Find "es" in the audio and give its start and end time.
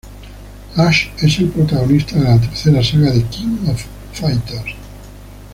1.19-1.37